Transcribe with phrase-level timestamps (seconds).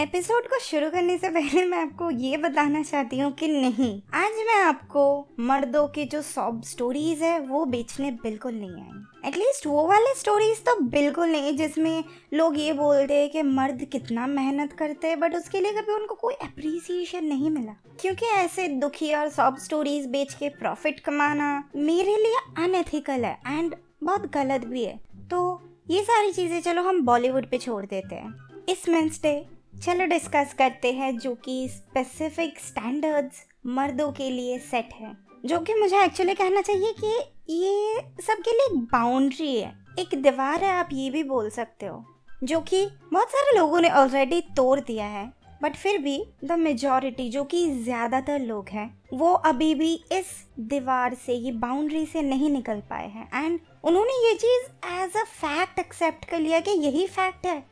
[0.00, 4.38] Episode को शुरू करने से पहले मैं आपको ये बताना चाहती हूँ कि नहीं, आज
[4.46, 5.02] मैं आपको
[5.40, 10.64] मर्दों की जो सॉब स्टोरीज है, वो बेचने बिल्कुल नहीं आई। एटलीस्ट वो वाले स्टोरीज
[10.66, 15.36] तो बिल्कुल नहीं, जिसमें लोग ये बोलते हैं कि मर्द कितना मेहनत करते हैं बट
[15.36, 20.34] उसके लिए कभी उनको कोई अप्रिसिएशन नहीं मिला। क्योंकि ऐसे दुखी और सॉब स्टोरीज बेच
[20.34, 24.98] के प्रॉफिट कमाना मेरे लिए अनएथिकल है एंड बहुत गलत भी है।
[25.30, 25.60] तो
[25.90, 28.34] ये सारी चीज़ें चलो हम बॉलीवुड पे छोड़ देते हैं।
[28.68, 29.38] इस मेंस डे
[29.82, 35.74] चलो डिस्कस करते हैं जो कि स्पेसिफिक स्टैंडर्ड्स मर्दों के लिए सेट है। जो कि
[35.74, 37.12] मुझे एक्चुअली कहना चाहिए कि
[37.54, 42.04] ये सबके लिए एक बाउंड्री है। एक दीवार है, आप ये भी बोल सकते हो।
[42.44, 45.26] जो कि बहुत सारे लोगों ने ऑलरेडी तोड़ दिया है।
[45.62, 51.14] बट फिर भी द मेजोरिटी जो कि ज़्यादातर लोग हैं, वो अभी भी इस दीवार
[51.14, 55.78] से, ये बाउंड्री से नहीं निकल पाए हैं। एंड उन्होंने ये चीज़ एज अ फैक्ट
[55.78, 57.62] एक्सेप्ट कर लिया कि यही फैक्ट है।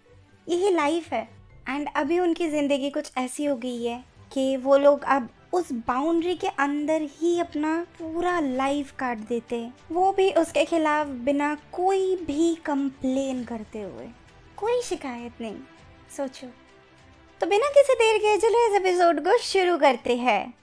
[0.48, 1.38] यही लाइफ है।
[1.68, 6.34] एंड अभी उनकी ज़िंदगी कुछ ऐसी हो गई है कि वो लोग अब उस बाउंड्री
[6.34, 9.60] के अंदर ही अपना पूरा लाइफ काट देते
[9.92, 14.06] वो भी उसके खिलाफ बिना कोई भी कंप्लेन करते हुए।
[14.56, 15.56] कोई शिकायत नहीं।
[16.16, 16.47] सोचो।
[17.41, 20.55] तो बिना किसी देर के चलो इस एपिसोड को शुरू करते हैं।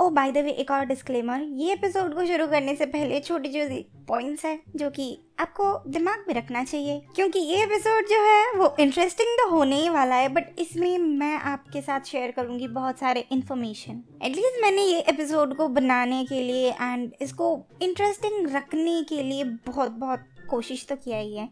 [0.00, 3.48] ओ बाय द वे एक और डिस्क्लेमर ये एपिसोड को शुरू करने से पहले छोटी
[3.48, 8.52] छोटी पॉइंट्स है जो कि आपको दिमाग में रखना चाहिए। क्योंकि ये एपिसोड जो है
[8.52, 12.98] वो इंटरेस्टिंग तो होने ही वाला है बट इसमें मैं आपके साथ शेयर करूँगी बहुत
[12.98, 19.22] सारे इन्फॉर्मेशन एटलीस्ट मैंने ये एपिसोड को बनाने के लिए एंड इसको इंटरेस्टिंग रखने के
[19.22, 21.48] लिए बहुत बहुत कोशिश तो किया ही है।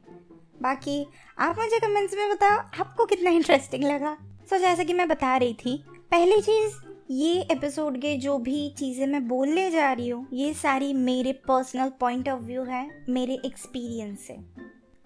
[0.62, 1.06] बाकी
[1.38, 4.16] आप मुझे कमेंट्स में बताओ आपको कितना इंटरेस्टिंग लगा?
[4.50, 8.68] सो so, जैसे कि मैं बता रही थी पहली चीज़ ये एपिसोड के जो भी
[8.78, 13.38] चीज़ें मैं बोलने जा रही हूँ, ये सारी मेरे पर्सनल पॉइंट ऑफ़ व्यू है, मेरे
[13.46, 14.36] एक्सपीरियंस से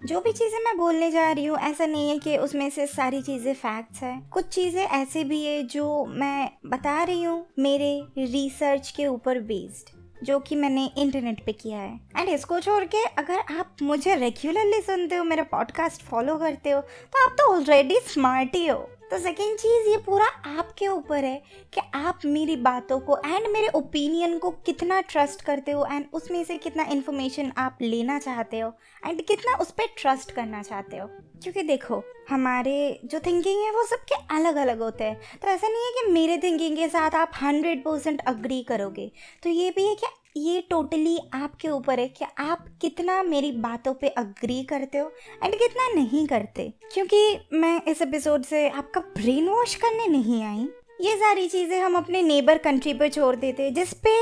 [0.01, 3.21] जो भी चीज़ें मैं बोलने जा रही हूँ, ऐसा नहीं है कि उसमें से सारी
[3.21, 8.91] चीज़ें फैक्ट्स हैं। कुछ चीज़ें ऐसे भी है जो मैं बता रही हूँ, मेरे रिसर्च
[8.97, 13.39] के ऊपर बेस्ड जो कि मैंने इंटरनेट पे किया है। एंड इसको छोड़ के अगर
[13.59, 18.55] आप मुझे रेगुलरली सुनते हो, मेरा पॉडकास्ट फॉलो करते हो तो आप तो ऑलरेडी स्मार्ट
[18.55, 20.25] ही हो। तो सेकेंड चीज़ ये पूरा
[20.59, 21.43] आपके ऊपर है
[21.73, 26.43] कि आप मेरी बातों को एंड मेरे ओपिनियन को कितना ट्रस्ट करते हो एंड उसमें
[26.43, 28.73] से कितना इन्फॉर्मेशन आप लेना चाहते हो
[29.07, 31.07] एंड कितना उस पर ट्रस्ट करना चाहते हो।
[31.43, 35.83] क्योंकि देखो, हमारे जो थिंकिंग है वो सबके अलग अलग होते हैं। तो ऐसा नहीं
[35.83, 36.54] है कि मेरे थिंकिंग के
[36.95, 39.11] साथ आप हंड्रेड परसेंट अग्री करोगे।
[39.43, 43.93] तो ये भी है कि ये टोटली आपके ऊपर है कि आप कितना मेरी बातों
[43.93, 45.11] पे अग्री करते हो
[45.43, 50.67] एंड कितना नहीं करते। क्योंकि मैं इस एपिसोड से आपका ब्रेन वॉश करने नहीं आई।
[51.01, 54.17] ये सारी चीज़ें हम अपने नेबर कंट्री पर छोड़ देते जिस पे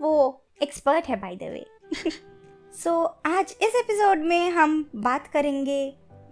[0.00, 2.10] वो एक्सपर्ट है बाय द वे
[2.74, 5.78] सो आज इस एपिसोड में हम बात करेंगे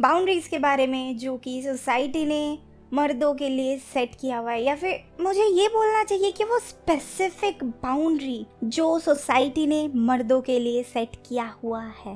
[0.01, 2.59] बाउंड्रीज के बारे में, जो कि सोसाइटी ने
[2.95, 6.59] मर्दों के लिए सेट किया हुआ है। या फिर मुझे ये बोलना चाहिए कि वो
[6.59, 12.15] स्पेसिफिक बाउंड्री जो सोसाइटी ने मर्दों के लिए सेट किया हुआ है।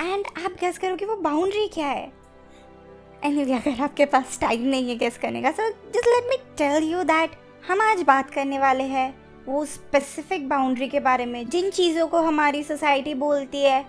[0.00, 2.12] एंड आप गैस करो कि वो बाउंड्री क्या है?
[3.24, 6.90] एंड अगर आपके पास टाइम नहीं है गैस करने का so just let me tell
[6.92, 7.30] you that
[7.68, 9.14] हम आज बात करने वाले हैं
[9.46, 13.84] वो स्पेसिफिक बाउंड्री के बारे में, जिन चीज़ों को हमारी सोसाइटी बोलती है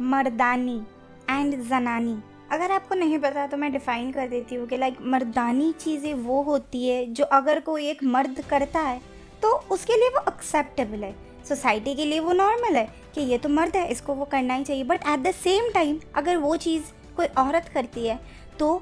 [0.00, 0.82] मर्दानी
[1.30, 2.16] एंड जनानी।
[2.48, 6.42] अगर आपको नहीं पता तो मैं डिफ़ाइन कर देती हूँ कि लाइक मर्दानी चीज़ें वो
[6.42, 9.00] होती है जो अगर कोई एक मर्द करता है
[9.42, 11.14] तो उसके लिए वो एक्सेप्टेबल है।
[11.48, 14.64] सोसाइटी के लिए वो नॉर्मल है कि ये तो मर्द है, इसको वो करना ही
[14.64, 18.18] चाहिए। But at the same time अगर वो चीज़ कोई औरत करती है
[18.58, 18.74] तो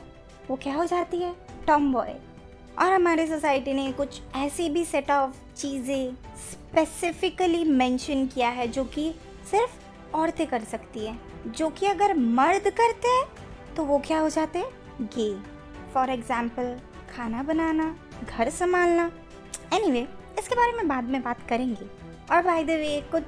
[0.48, 1.34] वो क्या हो जाती है?
[1.66, 2.14] टॉम बॉय
[2.78, 8.84] और हमारे सोसाइटी ने कुछ ऐसी भी सेट ऑफ़ चीज़ें स्पेसिफिकली मेंशन किया है जो
[8.86, 9.12] कि
[9.50, 13.24] सिर्फ़ औरतें कर सकती हैं। जो कि अगर मर्द करते हैं
[13.76, 15.08] तो वो क्या हो जाते हैं?
[15.16, 15.34] गे
[15.94, 16.76] फॉर एग्ज़ाम्पल
[17.16, 17.94] खाना बनाना
[18.28, 19.10] घर संभालना.
[19.72, 20.06] एनी anyway,
[20.38, 21.86] इसके बारे में बाद में बात करेंगे.
[22.32, 23.24] और बाय द वे कुछ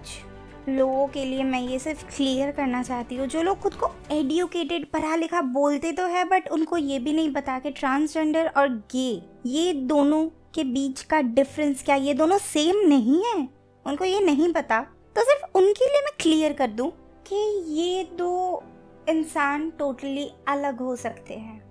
[0.69, 4.87] लोगों के लिए मैं ये सिर्फ़ क्लियर करना चाहती हूँ जो लोग खुद को एडुकेटेड
[4.91, 9.22] पढ़ा लिखा बोलते तो है बट उनको ये भी नहीं पता कि ट्रांसजेंडर और गे
[9.47, 10.24] ये दोनों
[10.54, 13.48] के बीच का डिफरेंस क्या ये दोनों सेम नहीं है?
[13.86, 14.80] उनको ये नहीं पता.
[15.16, 16.91] तो सिर्फ़ उनके लिए मैं क्लियर कर दूँ
[17.27, 17.36] कि
[17.74, 18.63] ये दो
[19.09, 21.62] इंसान टोटली अलग हो सकते हैं।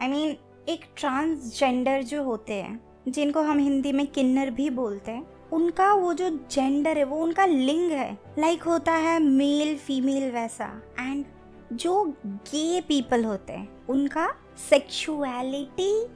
[0.00, 4.70] आई I मीन mean, एक ट्रांसजेंडर जो होते हैं जिनको हम हिंदी में किन्नर भी
[4.70, 9.18] बोलते हैं उनका वो जो जेंडर है वो उनका लिंग है। लाइक like होता है
[9.18, 10.66] मेल फीमेल वैसा।
[11.00, 11.24] एंड
[11.72, 14.28] जो गे पीपल होते हैं उनका
[14.70, 16.06] सेक्सुअलिटी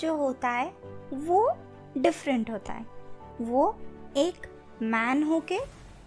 [0.00, 0.72] जो होता है
[1.14, 1.50] वो
[1.98, 2.86] डिफरेंट होता है।
[3.40, 3.76] वो
[4.16, 4.46] एक
[4.82, 5.58] मैन होके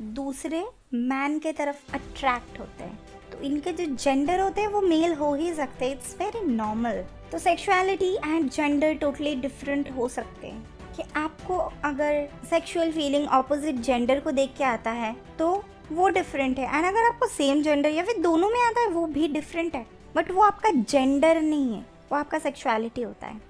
[0.01, 2.99] दूसरे मैन के तरफ़ अट्रैक्ट होते हैं।
[3.41, 7.37] इनके जो जेंडर होते हैं, वो मेल हो ही सकते हैं। इट्स वेरी नॉर्मल तो
[7.37, 10.63] sexuality and gender totally different हो सकते हैं।
[10.95, 16.59] कि आपको अगर सेक्सुअल फीलिंग ऑपोजिट जेंडर को देख के आता है तो वो डिफरेंट
[16.59, 19.75] है। एंड अगर आपको सेम जेंडर या फिर दोनों में आता है, वो भी डिफरेंट
[19.75, 19.85] है।
[20.15, 23.41] बट वो आपका जेंडर नहीं है, वो आपका सेक्सुअलिटी होता है।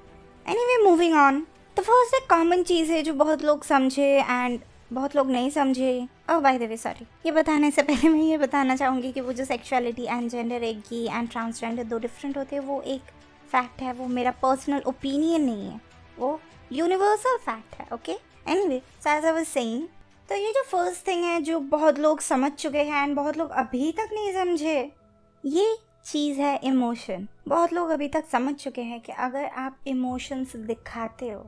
[0.47, 1.45] एनी वे मूविंग ऑन
[1.77, 4.59] तो फ़र्स्ट एक कॉमन चीज़ है जो बहुत लोग समझे एंड
[4.91, 8.37] बहुत लोग नहीं समझे। Oh by the way sorry ये बताने से पहले मैं ये
[8.37, 12.55] बताना चाहूँगी कि वो जो सेक्सुअलिटी एंड जेंडर एक गी एंड ट्रांसजेंडर दो डिफरेंट होते
[12.55, 13.01] हैं, वो एक
[13.51, 15.79] फैक्ट है, वो मेरा पर्सनल ओपिनियन नहीं है।
[16.19, 16.39] वो
[16.71, 18.11] यूनिवर्सल फैक्ट है okay
[18.67, 19.55] anyway as I was
[20.29, 23.49] तो ये जो फ़र्स्ट थिंग है, जो बहुत लोग समझ चुके हैं एंड बहुत लोग
[23.51, 24.91] अभी तक नहीं समझे,
[25.43, 30.55] ये चीज़ है इमोशन बहुत लोग अभी तक समझ चुके हैं कि अगर आप इमोशंस
[30.57, 31.45] दिखाते हो,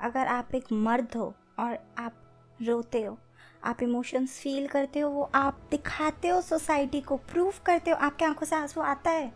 [0.00, 2.12] अगर आप एक मर्द हो और आप
[2.60, 3.16] रोते हो।
[3.64, 8.24] आप इमोशंस फील करते हो, वो आप दिखाते हो सोसाइटी को प्रूफ करते हो, आपके
[8.24, 9.32] आँखों से आँसू आता है।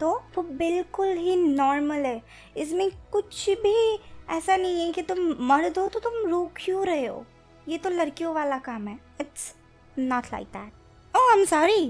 [0.00, 2.22] तो वो बिल्कुल ही नॉर्मल है।
[2.56, 3.98] इसमें कुछ भी
[4.28, 7.24] ऐसा नहीं है कि तुम मर्द हो तो तुम रो क्यों रहे हो?
[7.68, 9.54] ये तो लड़कियों वाला काम है। It's
[9.98, 11.86] not like that oh I am sorry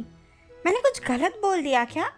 [0.51, 2.11] मैंने कुछ गलत बोल दिया क्या?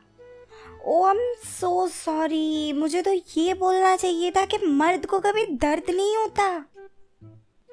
[0.84, 5.46] ओ आई एम सो सॉरी मुझे तो ये बोलना चाहिए था कि मर्द को कभी
[5.56, 6.48] दर्द नहीं होता।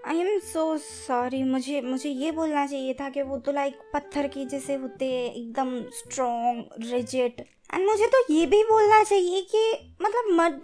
[0.08, 4.28] आई एम सो सॉरी मुझे मुझे ये बोलना चाहिए था कि वो तो लाइक पत्थर
[4.28, 7.40] की जैसे होते एकदम स्ट्रॉन्ग रिजिट
[7.74, 10.62] एंड मुझे तो ये भी बोलना चाहिए कि मतलब मर्द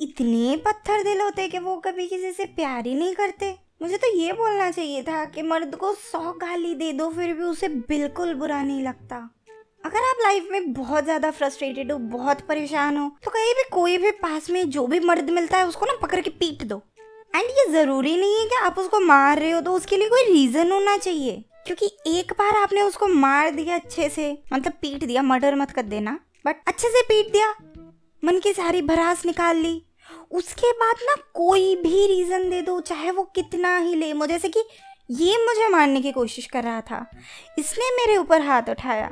[0.00, 3.54] इतने पत्थर दिल होते कि वो कभी किसी से प्यार ही नहीं करते.
[3.82, 7.42] मुझे तो ये बोलना चाहिए था कि मर्द को सौ गाली दे दो, फिर भी
[7.42, 9.16] उसे बिल्कुल बुरा नहीं लगता.
[9.84, 13.98] अगर आप लाइफ में बहुत ज़्यादा फ्रस्ट्रेटेड हो, बहुत परेशान हो तो कहीं भी, कोई
[13.98, 16.82] भी पास में जो भी मर्द मिलता है, उसको ना पकड़ के पीट दो.
[17.34, 20.24] एंड ये ज़रूरी नहीं है कि आप उसको मार रहे हो तो उसके लिए कोई
[20.24, 25.22] रीजन होना चाहिए। क्योंकि एक बार आपने उसको मार दिया अच्छे से मतलब पीट दिया
[25.22, 27.50] मर्डर मत कर देना बट अच्छे से पीट दिया,
[28.22, 29.82] मन की सारी भरास निकाल ली।
[30.30, 34.48] उसके बाद ना कोई भी रीज़न दे दो, चाहे वो कितना ही ले मुझे जैसे
[34.48, 34.60] कि
[35.10, 37.04] ये मुझे मारने की कोशिश कर रहा था।
[37.58, 39.10] इसने मेरे ऊपर हाथ उठाया,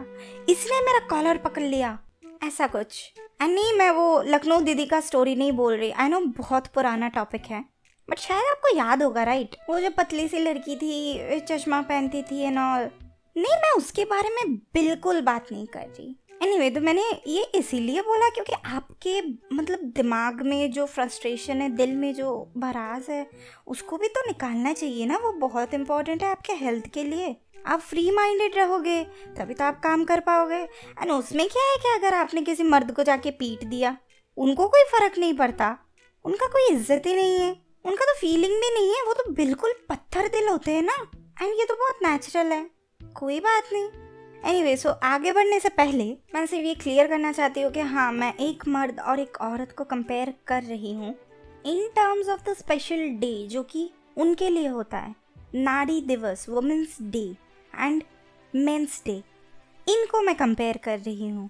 [0.48, 1.98] इसने मेरा कॉलर पकड़ लिया,
[2.44, 3.02] ऐसा कुछ।
[3.42, 7.08] एंड नहीं, मैं वो लखनऊ दीदी का स्टोरी नहीं बोल रही। आई नो बहुत पुराना
[7.08, 7.64] टॉपिक है।
[8.08, 12.40] बट शायद आपको याद होगा राइट वो जो पतली सी लड़की थी चश्मा पहनती थी
[12.40, 12.90] एंड ऑल
[13.36, 17.42] नहीं मैं उसके बारे में बिल्कुल बात नहीं कर रही। एनीवे anyway, तो मैंने ये
[17.54, 19.20] इसीलिए बोला क्योंकि आपके
[19.54, 23.26] मतलब दिमाग में जो फ्रस्ट्रेशन है दिल में जो भरास है
[23.66, 27.80] उसको भी तो निकालना चाहिए ना। वो बहुत इंपॉर्टेंट है आपके हेल्थ के लिए। आप
[27.80, 29.02] फ्री माइंडेड रहोगे
[29.36, 32.92] तभी तो आप काम कर पाओगे। एंड उसमें क्या है कि अगर आपने किसी मर्द
[32.92, 33.96] को जाके पीट दिया
[34.36, 35.76] उनको कोई फ़र्क नहीं पड़ता।
[36.24, 39.72] उनका कोई इज़्ज़त ही नहीं है। उनका तो फीलिंग भी नहीं है, वो तो बिल्कुल
[39.88, 40.94] पत्थर दिल होते हैं ना।
[41.42, 42.66] एंड ये तो बहुत नेचुरल है।
[43.00, 43.88] कोई बात नहीं।
[44.44, 48.10] एनीवे सो आगे बढ़ने से पहले मैं सिर्फ़ ये क्लियर करना चाहती हूँ कि हाँ
[48.12, 51.14] मैं एक मर्द और एक औरत को कंपेयर कर रही हूँ।
[51.66, 55.14] In terms of the special day जो कि उनके लिए होता है,
[55.54, 57.24] नारी दिवस women's day
[57.72, 58.02] and
[58.54, 59.22] men's day
[59.86, 61.48] इनको मैं कंपेयर कर रही हूँ।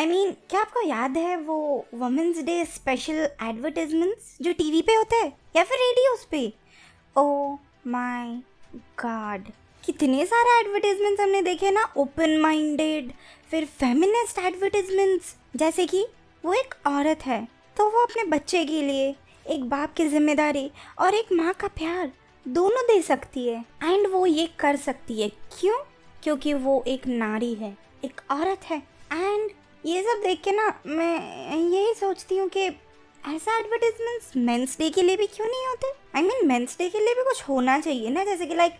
[0.00, 4.80] आई I मीन mean, क्या आपको याद है वो वुमेंस डे स्पेशल एडवर्टीजमेंट्स जो टीवी
[4.82, 5.32] पे होते हैं?
[5.56, 6.40] या फिर रेडियोस पे?
[7.16, 7.56] ओ
[7.86, 8.28] माय
[9.02, 9.50] गॉड
[9.84, 11.84] कितने सारे एडवर्टीजमेंट्स हमने देखे ना?
[11.96, 13.12] ओपन माइंडेड
[13.50, 16.06] फिर फेमिनिस्ट एडवर्टीजमेंट्स जैसे कि
[16.44, 19.14] वो एक औरत है तो वो अपने बच्चे के लिए
[19.46, 22.12] एक बाप की ज़िम्मेदारी और एक माँ का प्यार
[22.46, 25.78] दोनों दे सकती है। एंड वो ये कर सकती है। क्यों?
[26.22, 29.50] क्योंकि वो एक नारी है एक औरत है। एंड
[29.86, 32.64] ये सब देख के ना मैं यही सोचती हूँ कि
[33.28, 35.92] ऐसा एडवर्टीजमेंट्स मेंस डे के लिए भी क्यों नहीं होते?
[36.16, 38.72] आई मीन मेंस डे के लिए भी कुछ होना चाहिए ना, जैसे कि लाइक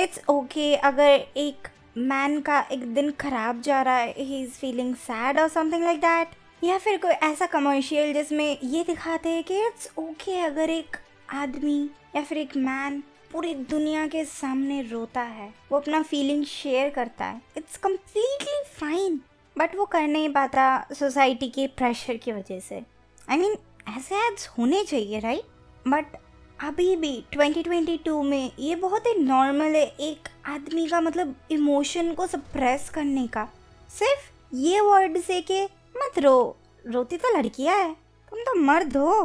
[0.00, 1.68] इट्स ओके अगर एक
[1.98, 5.98] मैन का एक दिन खराब जा रहा है ही इज़ फीलिंग सैड और समथिंग लाइक
[5.98, 10.96] दैट या फिर कोई ऐसा कमर्शियल जिसमें ये दिखाते हैं कि इट्स ओके अगर एक
[11.30, 16.90] आदमी या फिर एक मैन पूरी दुनिया के सामने रोता है, वो अपना फीलिंग शेयर
[16.90, 19.20] करता है इट्स कम्प्लीटली फाइन
[19.56, 22.82] बट वो कर नहीं पाता सोसाइटी के प्रेशर की वजह से।
[23.28, 23.56] आई मीन
[23.88, 26.16] ऐसे एड्स होने चाहिए राइट बट
[26.58, 32.26] अभी भी 2022 में ये बहुत ही नॉर्मल है, एक आदमी का मतलब इमोशन को
[32.26, 33.44] सप्रेस करने का।
[33.90, 35.62] सिर्फ़ ये वर्ड से कि
[35.94, 37.92] मत रो। रोती तो लड़कियाँ है,
[38.32, 39.20] तुम तो मर्द हो।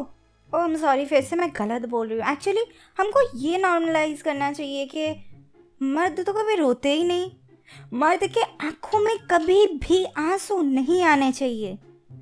[0.51, 2.63] ओ हम सॉरी फिर से मैं गलत बोल रही हूँ। एक्चुअली
[2.97, 5.07] हमको ये नॉर्मलाइज करना चाहिए कि
[5.81, 7.31] मर्द तो कभी रोते ही नहीं।
[7.93, 11.71] मर्द के आँखों में कभी भी आँसू नहीं आने चाहिए।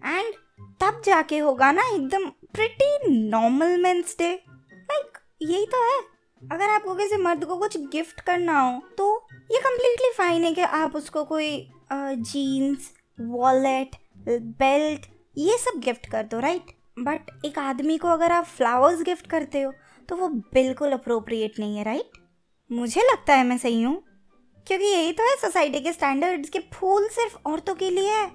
[0.05, 0.33] एंड
[0.81, 4.31] तब जाके होगा ना एकदम pretty normal men's day
[4.71, 5.99] like यही तो है।
[6.41, 10.61] अगर आपको किसी मर्द को कुछ गिफ्ट करना हो तो ये कम्प्लीटली फाइन है कि
[10.61, 11.49] आप उसको कोई
[11.93, 13.95] जीन्स वॉलेट
[14.29, 15.05] बेल्ट
[15.37, 19.61] ये सब गिफ्ट कर दो राइट बट एक आदमी को अगर आप फ्लावर्स गिफ्ट करते
[19.61, 19.71] हो
[20.09, 22.17] तो वो बिल्कुल अप्रोप्रिएट नहीं है राइट
[22.69, 23.95] मुझे लगता है मैं सही हूँ।
[24.67, 28.25] क्योंकि यही तो है सोसाइटी के स्टैंडर्ड्स के फूल सिर्फ़ औरतों के लिए है।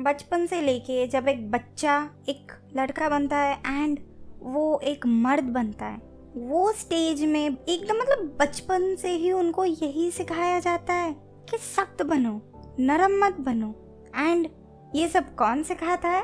[0.00, 3.98] बचपन से लेके जब एक बच्चा, एक लड़का बनता है एंड
[4.42, 6.00] वो एक मर्द बनता है,
[6.36, 11.12] वो स्टेज में एकदम मतलब बचपन से ही उनको यही सिखाया जाता है
[11.50, 12.40] कि सख्त बनो,
[12.80, 13.74] नरम मत बनो
[14.16, 14.48] एंड
[14.94, 16.22] ये सब कौन सिखाता है?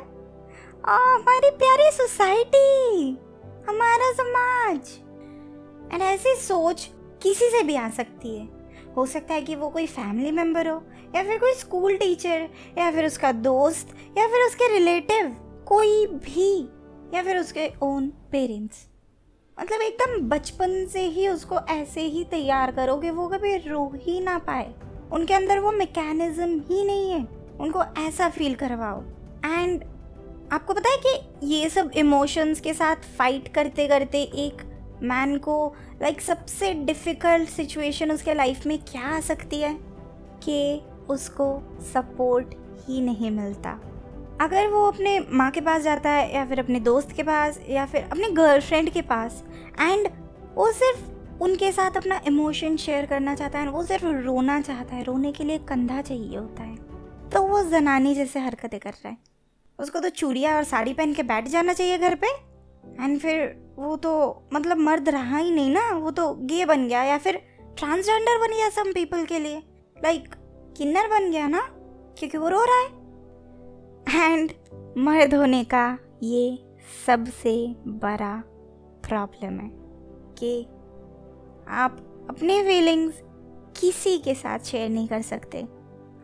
[0.86, 3.10] हमारी प्यारी सोसाइटी,
[3.68, 4.98] हमारा समाज।
[5.92, 6.90] एंड ऐसी सोच
[7.22, 8.53] किसी से भी आ सकती है।
[8.96, 10.82] हो सकता है कि वो कोई फैमिली मेंबर हो,
[11.14, 12.48] या फिर कोई स्कूल टीचर
[12.78, 15.36] या फिर उसका दोस्त, या फिर उसके रिलेटिव
[15.68, 16.68] कोई भी,
[17.14, 18.86] या फिर उसके ओन पेरेंट्स
[19.58, 24.20] मतलब एकदम बचपन से ही उसको ऐसे ही तैयार करो कि वो कभी रो ही
[24.20, 24.74] ना पाए।
[25.12, 27.26] उनके अंदर वो मैकेनिज्म ही नहीं है।
[27.60, 29.00] उनको ऐसा फील करवाओ।
[29.44, 29.84] एंड
[30.52, 34.62] आपको पता है कि ये सब इमोशंस के साथ फाइट करते करते एक
[35.02, 39.74] मैन को लाइक सबसे डिफ़िकल्ट सिचुएशन उसके लाइफ में क्या आ सकती है?
[40.42, 41.46] कि उसको
[41.92, 42.54] सपोर्ट
[42.88, 43.70] ही नहीं मिलता।
[44.40, 47.84] अगर वो अपने माँ के पास जाता है या फिर अपने दोस्त के पास या
[47.86, 49.42] फिर अपने गर्लफ्रेंड के पास
[49.80, 50.08] एंड
[50.54, 55.02] वो सिर्फ़ उनके साथ अपना इमोशन शेयर करना चाहता है, वो सिर्फ़ रोना चाहता है,
[55.02, 56.76] रोने के लिए कंधा चाहिए होता है
[57.30, 59.16] तो वो जनानी जैसे हरकतें कर रहा है।
[59.78, 62.26] उसको तो चूड़िया और साड़ी पहन के बैठ जाना चाहिए घर पे।
[63.00, 67.02] एंड फिर वो तो मतलब मर्द रहा ही नहीं ना वो तो गे बन गया
[67.02, 67.42] या फिर
[67.78, 69.62] ट्रांसजेंडर बन गया सम पीपल के लिए।
[70.04, 70.36] लाइक like,
[70.78, 71.60] किन्नर बन गया ना
[72.18, 74.52] क्योंकि वो रो रहा है। एंड
[74.98, 76.58] मर्द होने का ये
[77.06, 78.42] सबसे बड़ा
[79.08, 79.70] प्रॉब्लम है
[80.38, 80.62] कि
[81.68, 83.22] आप अपने फीलिंग्स
[83.80, 85.66] किसी के साथ शेयर नहीं कर सकते।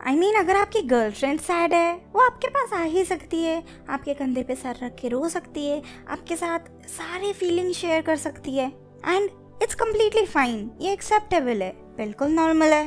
[0.06, 3.42] आई I मीन mean, अगर आपकी गर्लफ्रेंड सैड है वो आपके पास आ ही सकती
[3.42, 8.02] है। आपके कंधे पे सर रख के रो सकती है। आपके साथ सारे फीलिंग शेयर
[8.02, 8.72] कर सकती है।
[9.08, 9.30] एंड
[9.62, 12.86] इट्स कम्प्लीटली फाइन ये एक्सेप्टेबल है। बिल्कुल नॉर्मल है।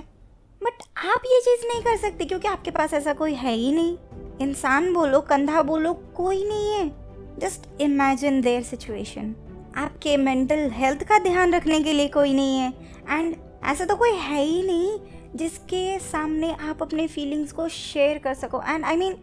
[0.63, 3.98] बट आप ये चीज़ नहीं कर सकते क्योंकि आपके पास ऐसा कोई है ही नहीं।
[4.41, 6.91] इंसान बोलो कंधा बोलो कोई नहीं है।
[7.39, 9.36] जस्ट इमेजिन देयर सिचुएशन
[9.75, 12.74] आपके मेंटल हेल्थ का ध्यान रखने के लिए कोई नहीं है।
[13.10, 15.00] एंड ऐसा तो कोई है ही नहीं।
[15.35, 19.15] जिसके सामने आप अपने फीलिंग्स को शेयर कर सको। एंड आई मीन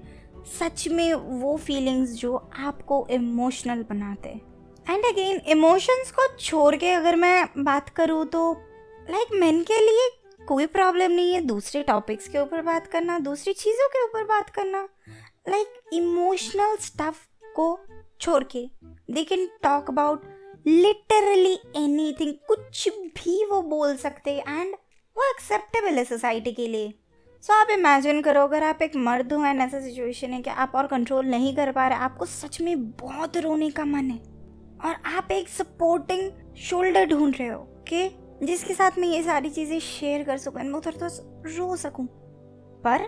[0.58, 4.28] सच में वो फीलिंग्स जो आपको इमोशनल बनाते
[4.90, 8.52] एंड अगेन इमोशंस को छोड़ के अगर मैं बात करूँ तो
[9.10, 10.08] लाइक like, मैन के लिए
[10.46, 14.50] कोई प्रॉब्लम नहीं है। दूसरे टॉपिक्स के ऊपर बात करना दूसरी चीज़ों के ऊपर बात
[14.50, 14.82] करना।
[15.48, 17.26] लाइक इमोशनल स्टफ़
[17.56, 17.78] को
[18.20, 18.68] छोड़ के।
[19.10, 20.24] They can talk about
[20.66, 24.74] literally anything कुछ भी वो बोल सकते एंड
[25.20, 26.88] वो एक्सेप्टेबल है सोसाइटी के लिए।
[27.44, 30.50] सो so, आप इमेजिन करो अगर आप एक मर्द हो एंड ऐसा सिचुएशन है कि
[30.50, 34.18] आप और कंट्रोल नहीं कर पा रहे आपको सच में बहुत रोने का मन है।
[34.80, 37.58] और आप एक सपोर्टिंग शोल्डर ढूंढ रहे हो
[37.88, 38.08] कि
[38.46, 41.08] जिसके साथ मैं ये सारी चीज़ें शेयर कर सकूँ मैं उधर तो
[41.56, 42.06] रो सकूँ।
[42.84, 43.04] पर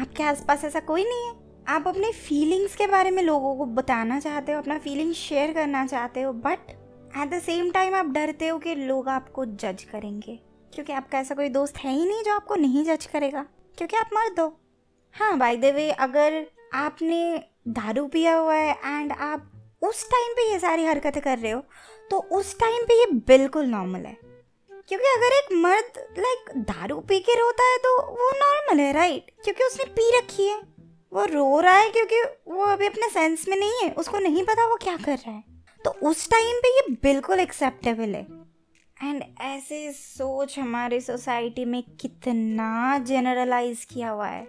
[0.00, 1.34] आपके आसपास ऐसा कोई नहीं है।
[1.68, 5.86] आप अपने फीलिंग्स के बारे में लोगों को बताना चाहते हो अपना फीलिंग शेयर करना
[5.86, 10.38] चाहते हो but at the same time आप डरते हो कि लोग आपको जज करेंगे।
[10.74, 13.46] क्योंकि आपका ऐसा कोई दोस्त है ही नहीं जो आपको नहीं जज करेगा।
[13.78, 14.46] क्योंकि आप मर्द हो।
[15.14, 17.36] हाँ बाय द वे अगर आपने
[17.68, 19.48] दारू पिया हुआ है एंड आप
[19.82, 21.62] उस टाइम पे ये सारी हरकतें कर रहे हो
[22.10, 24.16] तो उस टाइम पे ये बिल्कुल नॉर्मल है।
[24.88, 29.30] क्योंकि अगर एक मर्द लाइक दारू पी के रोता है तो वो नॉर्मल है राइट
[29.44, 30.60] क्योंकि उसने पी रखी है।
[31.12, 34.66] वो रो रहा है क्योंकि वो अभी अपने सेंस में नहीं है। उसको नहीं पता
[34.66, 35.42] वो क्या कर रहा है।
[35.84, 38.26] तो उस टाइम पे ये बिल्कुल एक्सेप्टेबल है।
[39.02, 44.46] एंड ऐसे सोच हमारे सोसाइटी में कितना जनरलाइज किया हुआ है।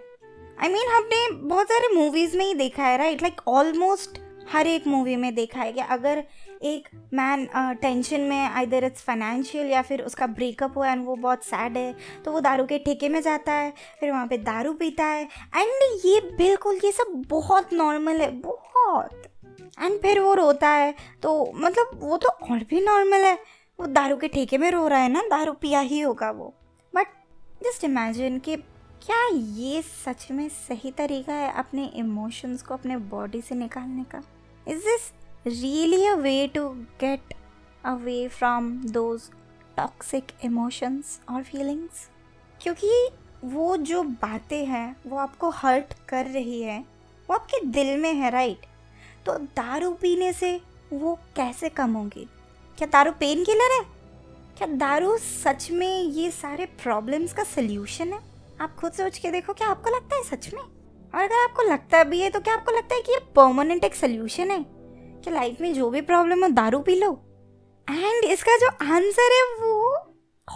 [0.62, 4.20] आई मीन हमने बहुत सारे मूवीज़ में ही देखा है राइट लाइक ऑलमोस्ट
[4.52, 6.22] हर एक मूवी में देखा है कि अगर
[6.62, 7.46] एक मैन
[7.82, 11.94] टेंशन में आइदर इट्स फाइनेंशियल या फिर उसका ब्रेकअप हुआ एंड वो बहुत सैड है
[12.24, 15.22] तो वो दारू के ठेके में जाता है, फिर वहाँ पे दारू पीता है।
[15.56, 19.22] एंड ये बिल्कुल, ये सब बहुत नॉर्मल है, बहुत।
[19.82, 23.38] एंड फिर वो रोता है तो मतलब वो तो और भी नॉर्मल है।
[23.78, 26.52] वो दारू के ठेके में रो रहा है ना, दारू पिया ही होगा वो।
[26.94, 27.06] बट
[27.64, 28.56] जस्ट इमेजिन कि
[29.02, 34.22] क्या ये सच में सही तरीका है अपने इमोशंस को अपने बॉडी से निकालने का?
[34.68, 35.12] Is this
[35.46, 36.68] really a way to
[37.00, 37.34] get
[37.84, 39.28] away from those
[39.76, 42.08] toxic emotions और फीलिंग्स
[42.60, 43.08] क्योंकि
[43.44, 46.78] वो जो बातें हैं, वो आपको हर्ट कर रही है,
[47.28, 48.66] वो आपके दिल में है राइट
[49.26, 50.60] तो दारू पीने से
[50.92, 52.26] वो कैसे कम होगी?
[52.78, 53.80] क्या दारू पेन किलर है?
[54.58, 58.20] क्या दारू सच में ये सारे प्रॉब्लम्स का सल्यूशन है?
[58.60, 60.60] आप खुद सोच के देखो क्या आपको लगता है सच में?
[60.60, 63.94] और अगर आपको लगता भी है तो क्या आपको लगता है कि ये परमानेंट एक
[63.94, 64.66] सोल्यूशन है?
[65.24, 67.12] कि लाइफ में जो भी प्रॉब्लम हो दारू पी लो।
[67.90, 69.98] एंड इसका जो आंसर है वो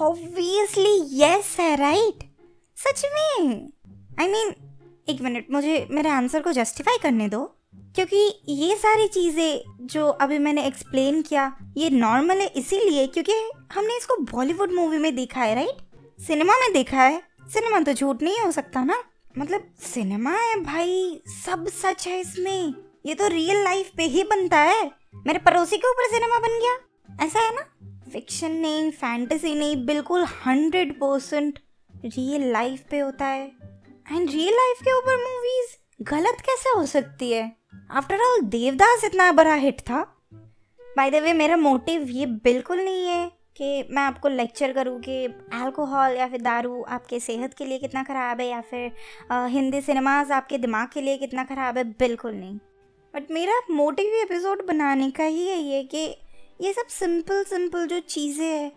[0.02, 2.34] ऑब्वियसली यस है राइट
[2.76, 3.72] सच में।
[4.20, 7.57] आई I मीन mean, एक मिनट मुझे मेरे आंसर को जस्टिफाई करने दो।
[7.98, 13.32] क्योंकि ये सारी चीज़ें जो अभी मैंने एक्सप्लेन किया, ये नॉर्मल है इसीलिए क्योंकि
[13.72, 18.22] हमने इसको बॉलीवुड मूवी में देखा है राइट सिनेमा में देखा है। सिनेमा तो झूठ
[18.22, 19.02] नहीं हो सकता ना।
[19.38, 22.74] मतलब सिनेमा है भाई, सब सच है इसमें।
[23.06, 24.90] ये तो रियल लाइफ पे ही बनता है।
[25.26, 27.62] मेरे पड़ोसी के ऊपर सिनेमा बन गया। ऐसा है ना?
[28.12, 31.58] फिक्शन नहीं फैंटेसी नहीं, बिल्कुल हंड्रेड परसेंट
[32.04, 33.46] रियल लाइफ पे होता है।
[34.12, 37.57] एंड रियल लाइफ के ऊपर मूवीज़ गलत कैसे हो सकती है?
[37.72, 40.00] आफ्टर ऑल देवदास इतना बड़ा हिट था।
[40.80, 45.24] बाय द वे मेरा मोटिव ये बिल्कुल नहीं है कि मैं आपको लेक्चर करूँ कि
[45.54, 48.90] अल्कोहल या फिर दारू आपके सेहत के लिए कितना ख़राब है या फिर
[49.30, 52.58] आ, हिंदी सिनेमाज आपके दिमाग के लिए कितना ख़राब है बिल्कुल नहीं।
[53.14, 56.04] बट मेरा मोटिव एपिसोड बनाने का ही है ये कि
[56.60, 58.72] ये सब सिंपल सिंपल जो चीज़ें हैं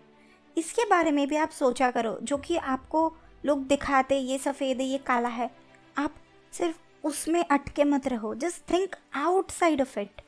[0.58, 3.12] इसके बारे में भी आप सोचा करो जो कि आपको
[3.44, 5.50] लोग दिखाते ये सफ़ेद है ये काला है।
[5.96, 6.16] आप
[6.54, 10.22] सिर्फ़ उसमें अटके मत रहो। Just think outside of it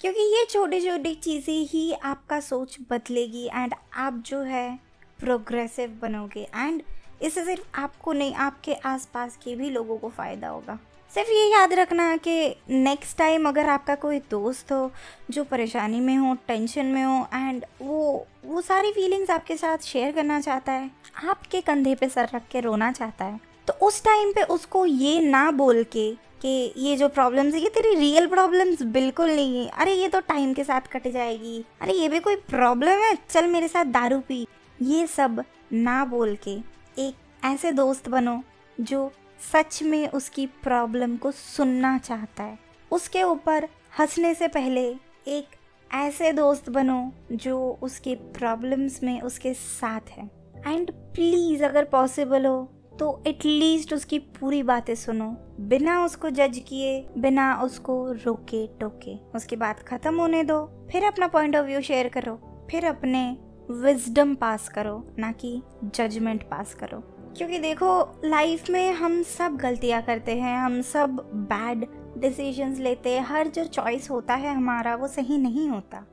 [0.00, 4.78] क्योंकि ये छोटी छोटी चीज़ें ही आपका सोच बदलेगी एंड आप जो है
[5.20, 6.82] प्रोग्रेसिव बनोगे। एंड
[7.22, 10.78] इससे सिर्फ़ आपको नहीं, आपके आसपास के भी लोगों को फ़ायदा होगा।
[11.10, 14.90] सिर्फ़ ये याद रखना कि नेक्स्ट टाइम अगर आपका कोई दोस्त हो
[15.30, 20.12] जो परेशानी में हो टेंशन में हो एंड वो वो सारी फीलिंग्स आपके साथ शेयर
[20.12, 20.90] करना चाहता है,
[21.24, 23.40] आपके कंधे पे सर रख के रोना चाहता है
[23.70, 27.68] तो उस टाइम पे उसको ये ना बोल के कि ये जो प्रॉब्लम्स है, ये
[27.68, 31.92] तेरी रियल प्रॉब्लम्स बिल्कुल नहीं है। अरे, ये तो टाइम के साथ कट जाएगी। अरे,
[31.92, 33.18] ये भी कोई प्रॉब्लम है?
[33.30, 34.46] चल मेरे साथ दारू पी।
[34.82, 36.50] ये सब ना बोल के
[36.98, 38.42] एक ऐसे दोस्त बनो
[38.80, 39.12] जो
[39.52, 42.58] सच में उसकी प्रॉब्लम को सुनना चाहता है।
[42.90, 44.88] उसके ऊपर हंसने से पहले
[45.28, 45.46] एक
[45.94, 50.30] ऐसे दोस्त बनो जो उसके प्रॉब्लम्स में उसके साथ है।
[50.66, 57.06] एंड प्लीज़ अगर पॉसिबल हो तो एटलीस्ट उसकी पूरी बातें सुनो। बिना उसको जज किए,
[57.18, 62.08] बिना उसको रोके टोके। उसकी बात खत्म होने दो। फिर अपना पॉइंट ऑफ़ व्यू शेयर
[62.08, 63.36] करो। फिर अपने
[63.70, 66.98] विजडम पास करो, ना कि जजमेंट पास करो।
[67.36, 71.86] क्योंकि देखो लाइफ में हम सब गलतियाँ करते हैं, हम सब बैड
[72.20, 76.06] डिसीजंस लेते हैं। हर जो चॉइस होता है हमारा, वो सही नहीं होता।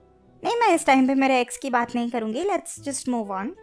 [0.43, 3.55] नहीं, मैं इस टाइम पे मेरे एक्स की बात नहीं करूँगी। Let's just move on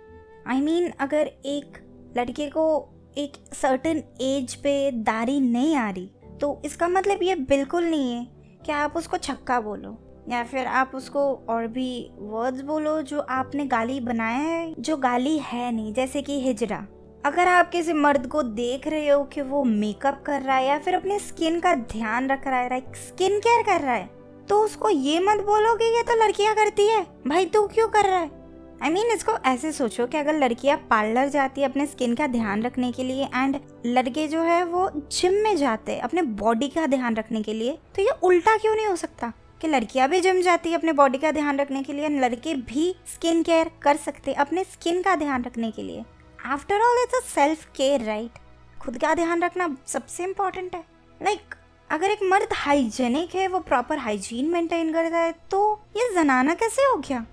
[0.46, 1.78] I mean अगर एक
[2.16, 7.84] लड़के को एक सर्टन एज पे दारी नहीं आ रही तो इसका मतलब ये बिल्कुल
[7.84, 8.26] नहीं है
[8.66, 9.96] कि आप उसको छक्का बोलो,
[10.28, 15.36] या फिर आप उसको और भी वर्ड्स बोलो जो आपने गाली बनाया है, जो गाली
[15.38, 16.86] है नहीं, जैसे कि हिजरा।
[17.24, 20.78] अगर आप किसी मर्द को देख रहे हो कि वो मेकअप कर रहा है या
[20.78, 24.08] फिर अपने स्किन का ध्यान रख रहा है स्किन केयर कर रहा है
[24.48, 28.04] तो उसको ये मत बोलो कि ये तो लड़कियाँ करती है। भाई तू क्यों कर
[28.04, 28.43] रहा है?
[28.84, 32.14] आई I मीन mean, इसको ऐसे सोचो कि अगर लड़कियाँ पार्लर जाती है अपने स्किन
[32.14, 36.22] का ध्यान रखने के लिए एंड लड़के जो है वो जिम में जाते हैं अपने
[36.22, 39.32] बॉडी का ध्यान रखने के लिए तो ये उल्टा क्यों नहीं हो सकता?
[39.60, 42.94] कि लड़कियाँ भी जिम जाती है अपने बॉडी का ध्यान रखने के लिए लड़के भी
[43.14, 46.04] स्किन केयर कर सकते अपने स्किन का ध्यान रखने के लिए।
[46.46, 48.38] After all it's a self care right
[48.82, 50.84] खुद का ध्यान रखना सबसे इम्पोर्टेंट है।
[51.20, 51.56] लाइक like,
[51.90, 56.82] अगर एक मर्द हाइजेनिक है वो प्रॉपर हाइजीन मेंटेन करता है तो ये जनाना कैसे
[56.82, 57.24] हो गया?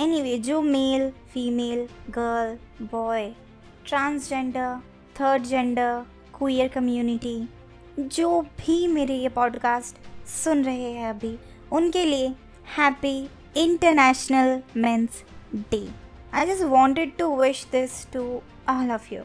[0.00, 3.30] एनी anyway, जो male female girl boy
[3.86, 4.76] transgender
[5.20, 6.02] third gender
[6.38, 7.48] queer community
[8.00, 9.96] जो भी मेरे ये पॉडकास्ट
[10.28, 11.38] सुन रहे हैं अभी
[11.72, 12.28] उनके लिए
[12.78, 15.22] happy international men's
[15.54, 15.88] day
[16.34, 19.20] I just wanted to wish this to all of you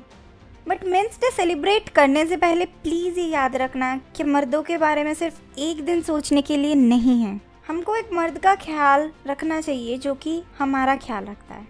[0.67, 5.03] but men's day celebrate करने से पहले प्लीज़ ये याद रखना कि मर्दों के बारे
[5.03, 9.60] में सिर्फ़ एक दिन सोचने के लिए नहीं है। हमको एक मर्द का ख्याल रखना
[9.62, 11.67] चाहिए जो कि हमारा ख्याल रखता है।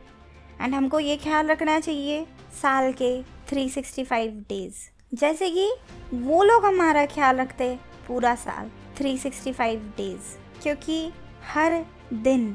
[0.61, 2.25] एंड हमको ये ख्याल रखना चाहिए
[2.61, 3.09] साल के
[3.47, 4.75] 365 डेज़
[5.15, 5.67] जैसे कि
[6.13, 7.67] वो लोग हमारा ख्याल रखते
[8.07, 11.11] पूरा साल 365 डेज़ क्योंकि
[11.53, 12.51] हर दिन,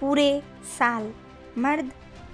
[0.00, 0.42] पूरे
[0.78, 1.12] साल
[1.58, 1.90] मर्द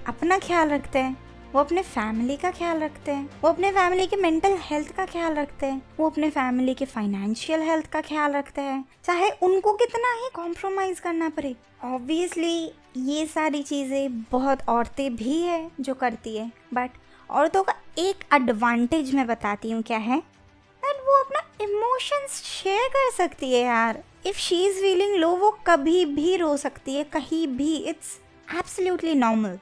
[0.08, 1.16] अपना ख्याल रखते हैं।
[1.54, 5.34] वो अपने फैमिली का ख्याल रखते हैं। वो अपने फैमिली के मेंटल हेल्थ का ख्याल
[5.34, 10.12] रखते हैं। वो अपने फैमिली के फाइनेंशियल हेल्थ का ख्याल रखते हैं। चाहे उनको कितना
[10.14, 16.50] ही कॉम्प्रोमाइज़ करना पड़े। ऑब्वियसली ये सारी चीज़ें बहुत औरतें भी है जो करती है।
[16.74, 16.90] बट
[17.30, 20.18] औरतों का एक एडवांटेज मैं बताती हूँ क्या है?
[20.18, 25.50] दैट वो अपना इमोशंस शेयर कर सकती है यार। If she is feeling low वो
[25.66, 28.18] कभी भी रो सकती है। कहीं भी। इट्स
[28.54, 29.58] एब्सोल्युटली नॉर्मल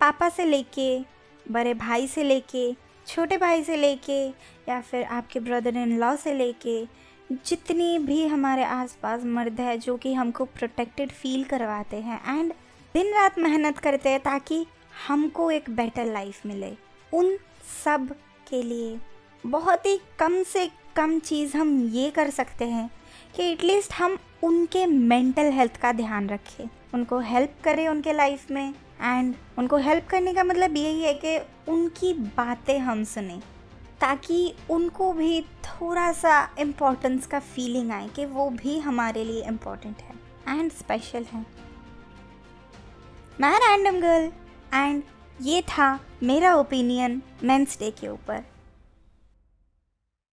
[0.00, 0.98] पापा से लेके,
[1.52, 2.72] बड़े भाई से लेके,
[3.06, 4.26] छोटे भाई से लेके,
[4.68, 6.84] या फिर आपके ब्रदर इन लॉ से लेके,
[7.32, 12.52] जितनी भी हमारे आसपास मर्द है जो कि हमको प्रोटेक्टेड फील करवाते हैं एंड
[12.94, 14.66] दिन रात मेहनत करते हैं ताकि
[15.08, 16.72] हमको एक बेटर लाइफ मिले।
[17.12, 17.36] उन
[17.84, 18.14] सब
[18.48, 18.98] के लिए
[19.46, 22.90] बहुत ही कम से कम चीज़ हम ये कर सकते हैं
[23.36, 28.74] कि एटलीस्ट हम उनके मेंटल हेल्थ का ध्यान रखें। उनको हेल्प करें उनके लाइफ में।
[29.00, 33.38] एंड उनको हेल्प करने का मतलब यही है कि उनकी बातें हम सुने,
[34.00, 40.02] ताकि उनको भी थोड़ा सा इम्पोर्टेंस का फीलिंग आए कि वो भी हमारे लिए इम्पोर्टेंट
[40.02, 41.44] है एंड स्पेशल है।
[43.40, 44.30] मैं रैंडम गर्ल
[44.74, 45.02] एंड
[45.40, 45.88] ये था
[46.22, 48.44] मेरा ओपिनियन मेंस डे के ऊपर।